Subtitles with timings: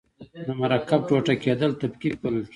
[0.45, 2.49] د مرکب ټوټه کیدل تفکیک بلل کیږي.